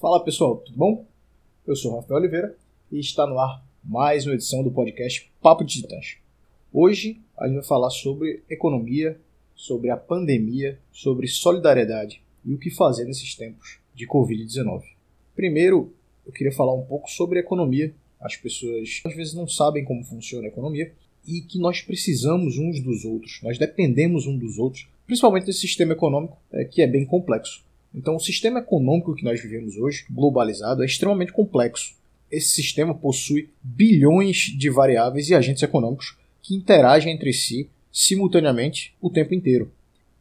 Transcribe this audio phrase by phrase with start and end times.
[0.00, 1.06] Fala pessoal, tudo bom?
[1.66, 2.56] Eu sou Rafael Oliveira
[2.90, 6.16] e está no ar mais uma edição do podcast Papo de Titãs.
[6.72, 9.20] Hoje a gente vai falar sobre economia,
[9.54, 14.84] sobre a pandemia, sobre solidariedade e o que fazer nesses tempos de Covid-19.
[15.36, 15.92] Primeiro,
[16.24, 17.94] eu queria falar um pouco sobre economia.
[18.18, 20.94] As pessoas às vezes não sabem como funciona a economia
[21.26, 25.92] e que nós precisamos uns dos outros, nós dependemos uns dos outros, principalmente desse sistema
[25.92, 27.68] econômico é, que é bem complexo.
[27.94, 31.94] Então, o sistema econômico que nós vivemos hoje, globalizado, é extremamente complexo.
[32.30, 39.10] Esse sistema possui bilhões de variáveis e agentes econômicos que interagem entre si simultaneamente o
[39.10, 39.72] tempo inteiro.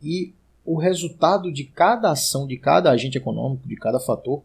[0.01, 0.33] E
[0.65, 4.43] o resultado de cada ação, de cada agente econômico, de cada fator,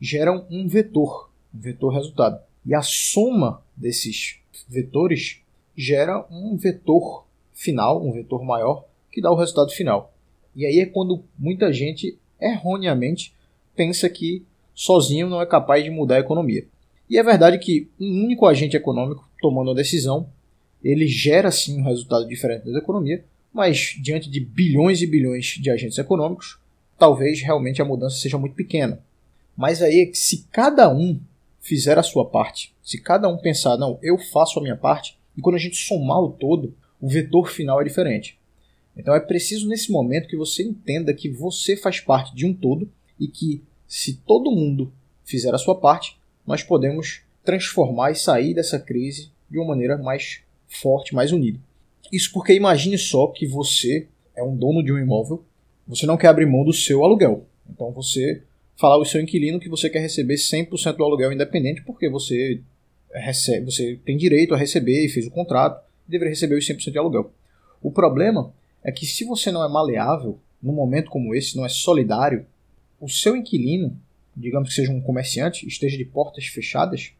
[0.00, 2.40] gera um vetor, um vetor resultado.
[2.64, 5.40] E a soma desses vetores
[5.76, 10.12] gera um vetor final, um vetor maior, que dá o resultado final.
[10.56, 12.18] E aí é quando muita gente
[12.52, 13.34] erroneamente
[13.74, 16.66] pensa que sozinho não é capaz de mudar a economia.
[17.08, 20.28] E é verdade que um único agente econômico tomando a decisão,
[20.82, 25.70] ele gera sim um resultado diferente da economia, mas diante de bilhões e bilhões de
[25.70, 26.58] agentes econômicos,
[26.98, 29.00] talvez realmente a mudança seja muito pequena.
[29.56, 31.20] Mas aí é se cada um
[31.60, 35.40] fizer a sua parte, se cada um pensar, não, eu faço a minha parte, e
[35.40, 38.38] quando a gente somar o todo, o vetor final é diferente.
[38.96, 42.88] Então é preciso nesse momento que você entenda que você faz parte de um todo
[43.18, 44.92] e que se todo mundo
[45.24, 50.40] fizer a sua parte, nós podemos transformar e sair dessa crise de uma maneira mais
[50.66, 51.58] forte, mais unida.
[52.12, 55.44] Isso porque imagine só que você é um dono de um imóvel,
[55.86, 57.46] você não quer abrir mão do seu aluguel.
[57.68, 58.42] Então você
[58.76, 62.60] fala ao seu inquilino que você quer receber 100% do aluguel independente porque você
[63.12, 66.98] recebe, você tem direito a receber e fez o contrato, deveria receber os 100% de
[66.98, 67.32] aluguel.
[67.80, 68.52] O problema
[68.84, 72.46] é que se você não é maleável, num momento como esse, não é solidário,
[73.00, 73.98] o seu inquilino,
[74.36, 77.12] digamos que seja um comerciante, esteja de portas fechadas,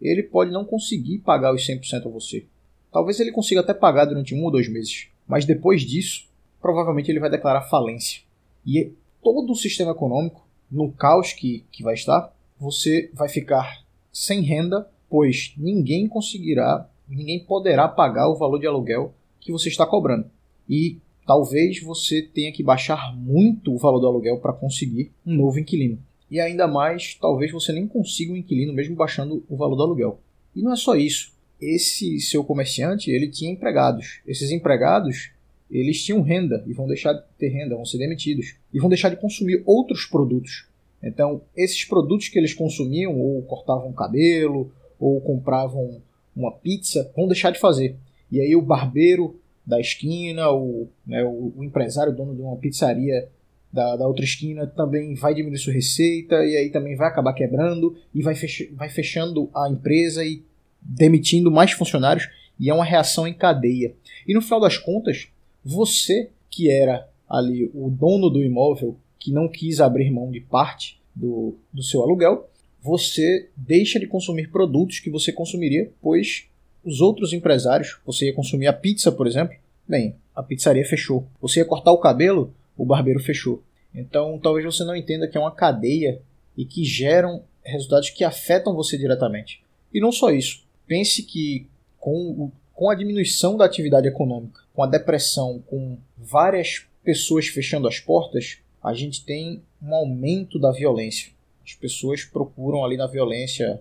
[0.00, 2.46] ele pode não conseguir pagar os 100% a você.
[2.90, 6.26] Talvez ele consiga até pagar durante um ou dois meses, mas depois disso,
[6.60, 8.22] provavelmente ele vai declarar falência.
[8.66, 8.92] E
[9.22, 14.90] todo o sistema econômico, no caos que, que vai estar, você vai ficar sem renda,
[15.08, 20.30] pois ninguém conseguirá, ninguém poderá pagar o valor de aluguel que você está cobrando.
[20.68, 20.98] E
[21.30, 25.96] talvez você tenha que baixar muito o valor do aluguel para conseguir um novo inquilino.
[26.28, 30.20] E ainda mais, talvez você nem consiga um inquilino mesmo baixando o valor do aluguel.
[30.56, 31.32] E não é só isso.
[31.60, 34.20] Esse seu comerciante, ele tinha empregados.
[34.26, 35.30] Esses empregados,
[35.70, 39.10] eles tinham renda e vão deixar de ter renda, vão ser demitidos e vão deixar
[39.10, 40.66] de consumir outros produtos.
[41.00, 46.02] Então, esses produtos que eles consumiam, ou cortavam cabelo, ou compravam
[46.34, 47.94] uma pizza, vão deixar de fazer.
[48.32, 53.28] E aí o barbeiro da esquina, o, né, o, o, empresário, dono de uma pizzaria
[53.72, 57.96] da, da, outra esquina, também vai diminuir sua receita e aí também vai acabar quebrando
[58.14, 60.42] e vai, fech vai fechando a empresa e
[60.80, 62.28] demitindo mais funcionários
[62.58, 63.94] e é uma reação em cadeia.
[64.26, 65.28] E no final das contas,
[65.64, 71.00] você que era ali o dono do imóvel, que não quis abrir mão de parte
[71.14, 72.50] do, do seu aluguel,
[72.82, 76.49] você deixa de consumir produtos que você consumiria, pois
[76.84, 81.26] os outros empresários, você ia consumir a pizza, por exemplo, bem, a pizzaria fechou.
[81.40, 83.62] Você ia cortar o cabelo, o barbeiro fechou.
[83.94, 86.20] Então, talvez você não entenda que é uma cadeia
[86.56, 89.62] e que geram resultados que afetam você diretamente.
[89.92, 90.64] E não só isso.
[90.86, 91.66] Pense que
[91.98, 97.98] com, com a diminuição da atividade econômica, com a depressão, com várias pessoas fechando as
[97.98, 101.32] portas, a gente tem um aumento da violência.
[101.64, 103.80] As pessoas procuram ali na violência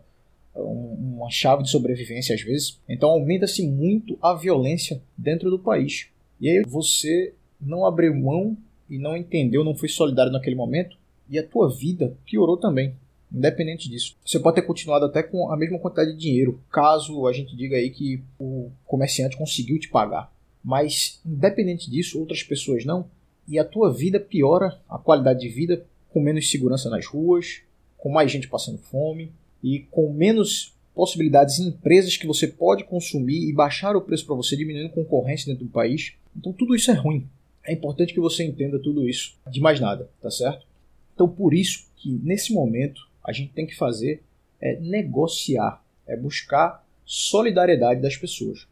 [1.19, 2.79] uma chave de sobrevivência às vezes.
[2.87, 6.07] Então aumenta-se muito a violência dentro do país.
[6.39, 8.57] E aí você não abriu mão
[8.89, 10.97] e não entendeu, não foi solidário naquele momento,
[11.29, 12.95] e a tua vida piorou também.
[13.31, 14.15] Independente disso.
[14.25, 17.75] Você pode ter continuado até com a mesma quantidade de dinheiro, caso a gente diga
[17.75, 20.33] aí que o comerciante conseguiu te pagar.
[20.63, 23.05] Mas, independente disso, outras pessoas não.
[23.47, 27.61] E a tua vida piora, a qualidade de vida, com menos segurança nas ruas,
[27.97, 29.31] com mais gente passando fome,
[29.63, 34.35] e com menos possibilidades em empresas que você pode consumir e baixar o preço para
[34.35, 36.11] você, diminuindo concorrência dentro do país.
[36.35, 37.25] Então tudo isso é ruim.
[37.63, 40.67] É importante que você entenda tudo isso de mais nada, tá certo?
[41.15, 44.21] Então por isso que nesse momento a gente tem que fazer
[44.59, 48.67] é negociar, é buscar solidariedade das pessoas.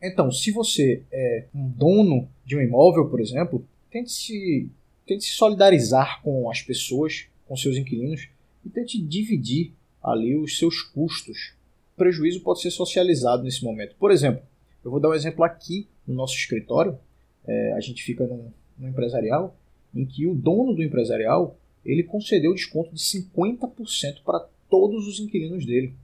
[0.00, 4.68] Então, se você é um dono de um imóvel, por exemplo, tente se,
[5.04, 8.28] tente se solidarizar com as pessoas, com seus inquilinos,
[8.64, 11.54] e tente dividir ali os seus custos.
[11.96, 13.94] Prejuízo pode ser socializado nesse momento.
[13.98, 14.42] Por exemplo,
[14.84, 16.98] eu vou dar um exemplo aqui no nosso escritório.
[17.46, 19.56] É, a gente fica num empresarial
[19.94, 25.64] em que o dono do empresarial ele concedeu desconto de 50% para todos os inquilinos
[25.64, 25.94] dele.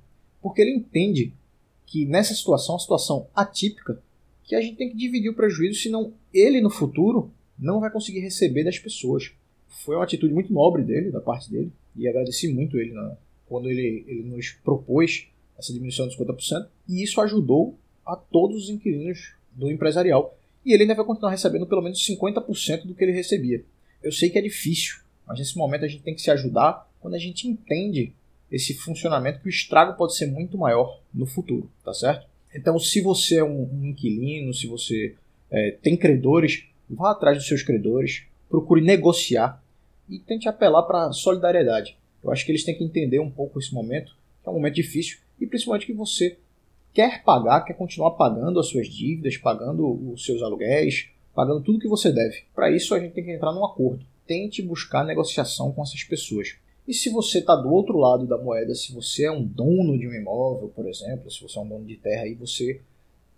[0.41, 1.33] Porque ele entende
[1.87, 4.01] que nessa situação, uma situação atípica,
[4.45, 8.21] que a gente tem que dividir o prejuízo, senão ele no futuro não vai conseguir
[8.21, 9.33] receber das pessoas.
[9.69, 13.17] Foi uma atitude muito nobre dele, da parte dele, e agradeci muito ele na,
[13.47, 15.29] quando ele, ele nos propôs
[15.61, 20.37] essa diminuição de 50%, e isso ajudou a todos os inquilinos do empresarial.
[20.65, 23.65] E ele ainda vai continuar recebendo pelo menos 50% do que ele recebia.
[24.03, 27.15] Eu sei que é difícil, mas nesse momento a gente tem que se ajudar quando
[27.15, 28.13] a gente entende
[28.51, 32.27] esse funcionamento que o estrago pode ser muito maior no futuro, tá certo?
[32.55, 35.15] Então, se você é um, inquilino, se você
[35.51, 39.63] é, tem credores, vá atrás dos seus credores, procure negociar
[40.09, 41.97] e tente apelar para a solidariedade.
[42.23, 44.75] Eu acho que eles têm que entender um pouco esse momento, que é um momento
[44.75, 46.37] difícil, e principalmente que você
[46.93, 51.89] quer pagar, quer continuar pagando as suas dívidas, pagando os seus aluguéis, pagando tudo que
[51.89, 52.43] você deve.
[52.55, 54.05] Para isso, a gente tem que entrar num acordo.
[54.27, 56.57] Tente buscar negociação com essas pessoas.
[56.87, 60.09] E se você está do outro lado da moeda, se você é um dono de
[60.09, 62.81] um imóvel, por exemplo, se você é um dono de terra, e você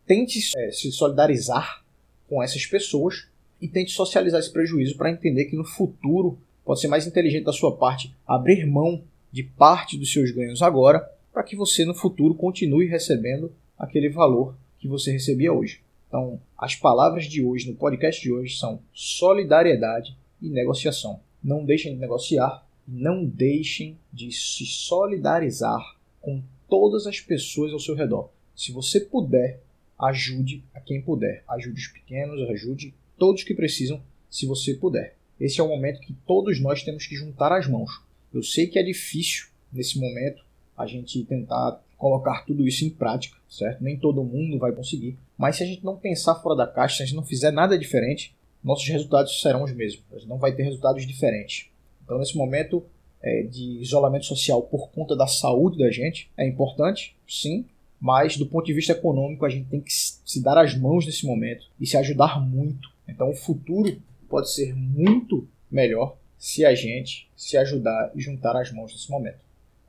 [0.06, 1.84] tente é, se solidarizar
[2.28, 3.28] com essas pessoas
[3.60, 7.52] e tente socializar esse prejuízo para entender que no futuro pode ser mais inteligente da
[7.52, 12.34] sua parte abrir mão de parte dos seus ganhos agora para que você no futuro
[12.34, 15.80] continue recebendo aquele valor que você recebia hoje.
[16.06, 21.20] Então, as palavras de hoje no podcast de hoje são solidariedade e negociação.
[21.42, 27.94] Não deixem de negociar, não deixem de se solidarizar com todas as pessoas ao seu
[27.94, 28.30] redor.
[28.54, 29.62] Se você puder,
[29.98, 31.42] ajude a quem puder.
[31.48, 35.16] Ajude os pequenos, ajude todos que precisam, se você puder.
[35.40, 37.90] Esse é o momento que todos nós temos que juntar as mãos.
[38.32, 40.44] Eu sei que é difícil nesse momento
[40.76, 43.82] a gente tentar colocar tudo isso em prática, certo?
[43.82, 47.02] Nem todo mundo vai conseguir, mas se a gente não pensar fora da caixa, se
[47.02, 50.04] a gente não fizer nada diferente, nossos resultados serão os mesmos.
[50.12, 51.68] A gente não vai ter resultados diferentes.
[52.04, 52.84] Então, nesse momento
[53.22, 57.64] é, de isolamento social por conta da saúde da gente, é importante, sim,
[58.00, 61.24] mas do ponto de vista econômico, a gente tem que se dar as mãos nesse
[61.24, 62.90] momento e se ajudar muito.
[63.06, 63.96] Então, o futuro
[64.28, 69.38] pode ser muito melhor se a gente se ajudar e juntar as mãos nesse momento.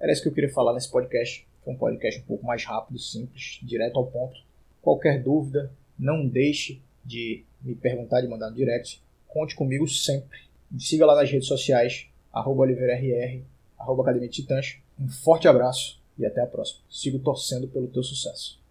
[0.03, 1.47] Era isso que eu queria falar nesse podcast.
[1.63, 4.38] Foi um podcast um pouco mais rápido, simples, direto ao ponto.
[4.81, 9.01] Qualquer dúvida, não deixe de me perguntar, de mandar no direct.
[9.29, 10.39] Conte comigo sempre.
[10.69, 13.44] Me siga lá nas redes sociais, arroba oliveirarr,
[13.79, 14.75] arroba Academia Titãs.
[15.00, 16.81] Um forte abraço e até a próxima.
[16.89, 18.61] Sigo torcendo pelo teu sucesso.